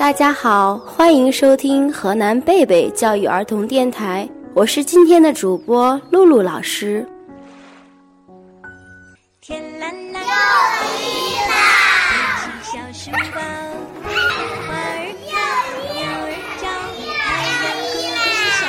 [0.00, 7.06] 大家好，欢迎收听河南贝贝教育儿童电台，我是今天的主播露露老师。
[9.42, 10.28] 天蓝蓝，又
[10.96, 11.52] 一啦！
[12.62, 13.42] 小书包，
[14.02, 15.36] 花儿跳，
[15.92, 16.64] 鸟儿叫，
[17.20, 17.68] 太阳公
[18.16, 18.16] 公
[18.56, 18.64] 笑，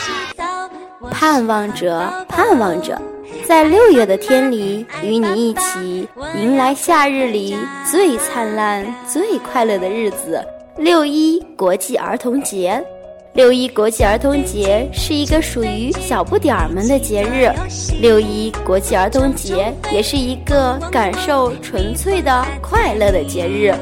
[0.00, 2.98] 去盼望着，盼望着。
[3.46, 7.56] 在六月的天里，与你一起迎来夏日里
[7.88, 10.44] 最灿烂、最快乐的日子——
[10.76, 12.82] 六一国际儿童节。
[13.34, 17.48] 六一国际儿童节是一个属于小不点儿们的节日。
[18.00, 23.72] 六一国际儿童节也是一个感受纯粹的快乐的节日。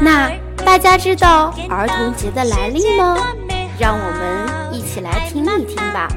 [0.00, 0.30] 那
[0.64, 3.18] 大家知道儿童节的来历吗？
[3.80, 6.08] 让我们一起来听一听吧。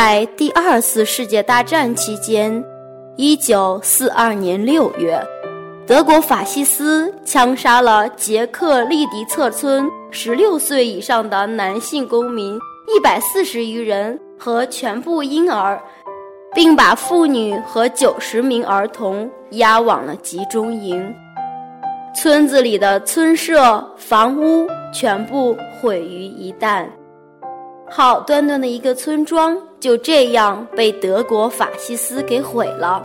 [0.00, 2.64] 在第二次世界大战期间，
[3.16, 5.20] 一九四二年六月，
[5.88, 15.82] 德国法西斯枪杀了捷克利迪策村十六岁以上的男性公民一百四十余人和全部婴儿，
[16.54, 21.12] 并把妇女和九十名儿童押往了集中营。
[22.14, 26.86] 村子里的村舍、房屋全部毁于一旦。
[27.90, 33.02] 好端端的一个村庄就这样被德国法西斯给毁了。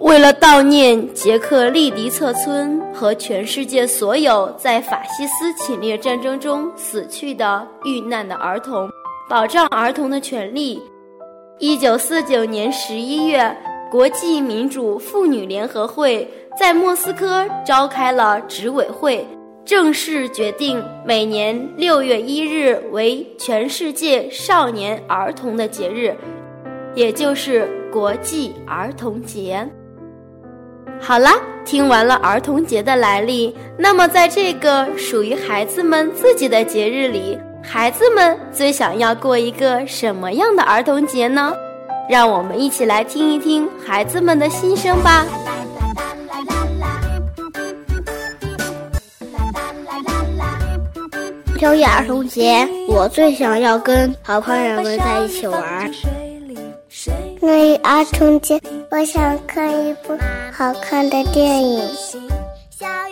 [0.00, 8.88] 为了悼念捷克利迪策村和全世界所有在法西斯侵略战争中死去的遇难的儿童，
[9.28, 10.82] 保障儿童的权利，
[11.58, 13.56] 一九四九年十一月，
[13.90, 19.26] 国际民主妇女联合会在莫斯科召开了执委会。
[19.64, 26.14] 正式决定每年六月一日为全世界少年儿童的节日，
[26.94, 29.66] 也就是国际儿童节。
[31.00, 31.30] 好了，
[31.64, 41.56] 听完了儿童节的来历，那么在这个属于孩子们自己的节日里，孩子们最想要过一个什么样的儿童节呢？
[42.10, 45.24] 让我们一起来听一听孩子们的心声吧。
[51.64, 55.90] 六一儿童节，我最想要跟好朋友们在一起玩。
[57.40, 58.60] 六一儿童节，
[58.90, 60.14] 我想看一部
[60.52, 61.80] 好看的电影。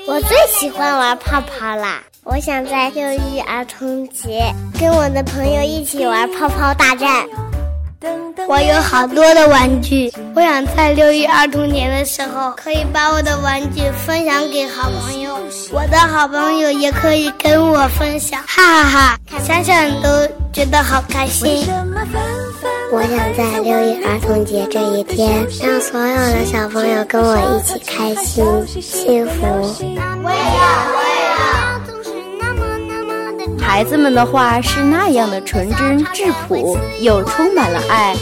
[0.07, 2.03] 我最喜欢玩泡泡啦！
[2.25, 7.27] 我想在六一儿童节跟我的朋友一起玩泡泡大战。
[8.49, 15.22] 我有好多的玩具，我想在六一儿童节的时候，可以把我的玩具分享给好朋友，
[15.73, 19.39] 我的好朋友也可以跟我分享，哈哈哈！
[19.45, 20.09] 想想都
[20.53, 21.67] 觉得好开心。
[22.93, 28.45] 我想在六一儿童节这一天，让所有的小朋友跟我一起开心
[28.81, 29.47] 幸福。
[30.23, 31.21] 我也要，我也
[33.59, 33.67] 要。
[33.67, 38.15] 孩子们的话是那样的纯真质朴，又充满了爱。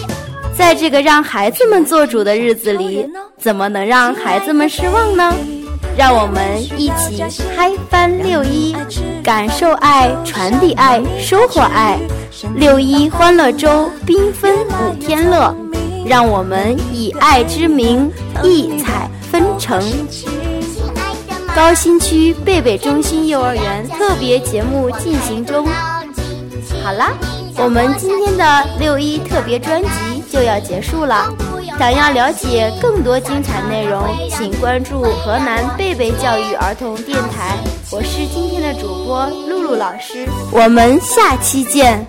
[0.56, 3.08] 在这个让孩子们做主的日子里，
[3.38, 5.34] 怎么能让孩子们失望呢？
[6.00, 7.22] 让我们一起
[7.54, 8.74] 嗨翻六一，
[9.22, 11.98] 感受爱，传递爱，收获爱。
[12.54, 15.54] 六一欢乐周，缤纷五天乐。
[16.06, 18.10] 让我们以爱之名，
[18.42, 19.78] 异彩纷呈。
[21.54, 25.68] 高新区贝贝中心幼儿园特别节目进行中。
[26.82, 27.12] 好啦，
[27.58, 31.28] 我们今天的六一特别专辑就要结束了。
[31.78, 37.56] 想要了解更多精彩内容，请关注河南贝贝教育儿童电台。
[37.90, 42.06] 我是今天的主播露露老师，我们下期见。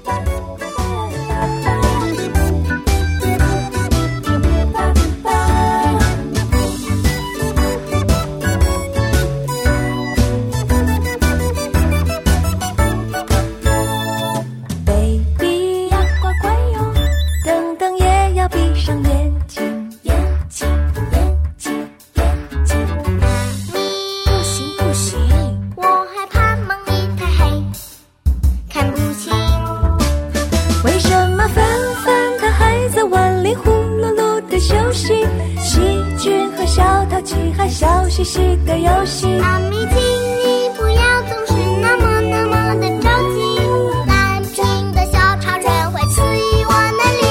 [37.58, 39.28] 还笑嘻嘻的游戏。
[39.40, 43.60] 妈咪请你不要总是那么那么的着急
[44.08, 47.24] 蓝屏的小超人会赐予我能力。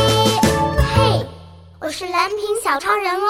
[0.95, 1.27] 嘿
[1.81, 3.29] 我是蓝屏小超人哦。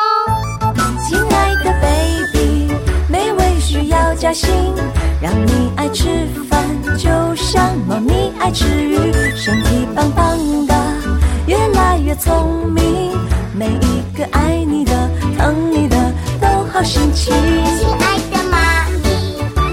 [1.08, 2.72] 亲爱的 baby
[3.08, 4.48] 美味需要加薪
[5.20, 6.64] 让你爱吃饭
[6.96, 8.96] 就像猫咪爱吃鱼
[9.34, 10.74] 身体棒棒的
[11.46, 12.79] 越来越聪明。
[17.12, 18.54] 亲爱的蚂
[19.04, 19.04] 蚁，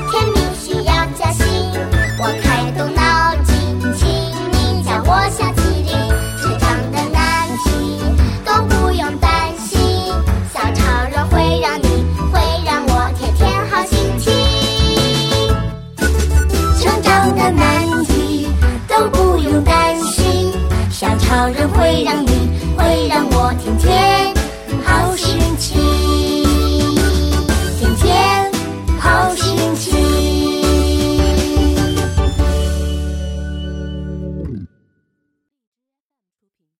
[0.10, 1.45] 甜蜜需要加薪。
[2.19, 3.01] 我开动脑
[3.45, 3.54] 筋，
[3.95, 4.07] 请
[4.51, 5.89] 你叫我小麒灵。
[6.42, 7.66] 成长的难题
[8.44, 9.30] 都不用担
[9.60, 9.78] 心，
[10.51, 10.81] 小超
[11.12, 11.88] 人会让你，
[12.34, 12.36] 会
[12.66, 14.25] 让我天天好心情。
[16.81, 18.48] 成长的难题
[18.88, 20.51] 都不用担心，
[20.90, 24.17] 小超人会让你，会让我天天。